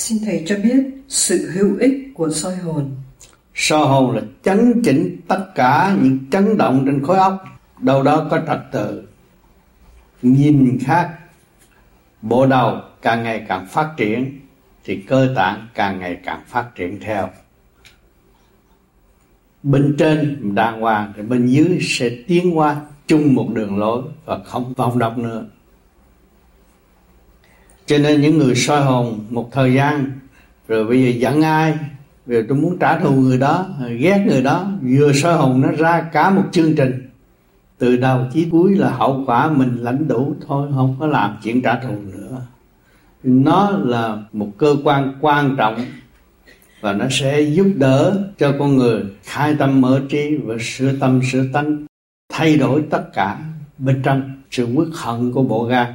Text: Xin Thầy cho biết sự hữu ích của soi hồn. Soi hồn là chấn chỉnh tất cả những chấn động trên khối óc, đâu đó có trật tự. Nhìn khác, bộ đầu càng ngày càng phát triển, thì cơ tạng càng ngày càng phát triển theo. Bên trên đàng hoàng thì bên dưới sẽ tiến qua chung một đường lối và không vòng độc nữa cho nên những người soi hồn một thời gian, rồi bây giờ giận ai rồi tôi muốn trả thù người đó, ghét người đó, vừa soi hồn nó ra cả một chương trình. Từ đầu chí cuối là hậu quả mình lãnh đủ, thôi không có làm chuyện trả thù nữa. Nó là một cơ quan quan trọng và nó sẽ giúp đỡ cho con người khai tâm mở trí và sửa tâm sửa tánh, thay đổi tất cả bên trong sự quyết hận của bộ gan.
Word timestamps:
Xin 0.00 0.18
Thầy 0.24 0.42
cho 0.46 0.56
biết 0.62 0.82
sự 1.08 1.50
hữu 1.50 1.76
ích 1.78 2.10
của 2.14 2.30
soi 2.30 2.56
hồn. 2.56 2.90
Soi 3.54 3.88
hồn 3.88 4.16
là 4.16 4.22
chấn 4.42 4.82
chỉnh 4.84 5.20
tất 5.28 5.46
cả 5.54 5.96
những 6.02 6.18
chấn 6.30 6.56
động 6.56 6.82
trên 6.86 7.02
khối 7.04 7.18
óc, 7.18 7.44
đâu 7.78 8.02
đó 8.02 8.26
có 8.30 8.40
trật 8.46 8.58
tự. 8.72 9.02
Nhìn 10.22 10.78
khác, 10.80 11.18
bộ 12.22 12.46
đầu 12.46 12.80
càng 13.02 13.22
ngày 13.22 13.44
càng 13.48 13.66
phát 13.66 13.94
triển, 13.96 14.40
thì 14.84 14.96
cơ 14.96 15.32
tạng 15.36 15.68
càng 15.74 16.00
ngày 16.00 16.18
càng 16.24 16.42
phát 16.46 16.74
triển 16.74 17.00
theo. 17.00 17.28
Bên 19.62 19.94
trên 19.98 20.54
đàng 20.54 20.80
hoàng 20.80 21.12
thì 21.16 21.22
bên 21.22 21.46
dưới 21.46 21.78
sẽ 21.80 22.10
tiến 22.26 22.58
qua 22.58 22.80
chung 23.06 23.34
một 23.34 23.48
đường 23.54 23.78
lối 23.78 24.02
và 24.24 24.38
không 24.44 24.74
vòng 24.74 24.98
độc 24.98 25.18
nữa 25.18 25.44
cho 27.90 27.98
nên 27.98 28.20
những 28.20 28.38
người 28.38 28.54
soi 28.54 28.84
hồn 28.84 29.26
một 29.30 29.52
thời 29.52 29.74
gian, 29.74 30.12
rồi 30.68 30.86
bây 30.86 31.02
giờ 31.02 31.18
giận 31.18 31.42
ai 31.42 31.78
rồi 32.26 32.44
tôi 32.48 32.58
muốn 32.58 32.78
trả 32.78 32.98
thù 32.98 33.10
người 33.10 33.38
đó, 33.38 33.66
ghét 33.98 34.24
người 34.26 34.42
đó, 34.42 34.70
vừa 34.82 35.12
soi 35.12 35.36
hồn 35.36 35.60
nó 35.60 35.68
ra 35.78 36.00
cả 36.12 36.30
một 36.30 36.42
chương 36.52 36.74
trình. 36.76 37.10
Từ 37.78 37.96
đầu 37.96 38.20
chí 38.32 38.48
cuối 38.50 38.74
là 38.76 38.90
hậu 38.90 39.24
quả 39.26 39.50
mình 39.50 39.76
lãnh 39.80 40.08
đủ, 40.08 40.34
thôi 40.46 40.68
không 40.74 40.96
có 41.00 41.06
làm 41.06 41.36
chuyện 41.42 41.62
trả 41.62 41.78
thù 41.80 41.94
nữa. 42.12 42.40
Nó 43.22 43.70
là 43.70 44.18
một 44.32 44.48
cơ 44.58 44.76
quan 44.84 45.18
quan 45.20 45.56
trọng 45.56 45.84
và 46.80 46.92
nó 46.92 47.04
sẽ 47.10 47.40
giúp 47.40 47.66
đỡ 47.76 48.28
cho 48.38 48.52
con 48.58 48.76
người 48.76 49.02
khai 49.22 49.54
tâm 49.58 49.80
mở 49.80 50.00
trí 50.08 50.36
và 50.44 50.54
sửa 50.60 50.92
tâm 51.00 51.20
sửa 51.32 51.44
tánh, 51.52 51.86
thay 52.32 52.56
đổi 52.56 52.84
tất 52.90 53.12
cả 53.12 53.38
bên 53.78 54.02
trong 54.02 54.22
sự 54.50 54.64
quyết 54.64 54.88
hận 54.94 55.32
của 55.32 55.42
bộ 55.42 55.64
gan. 55.64 55.86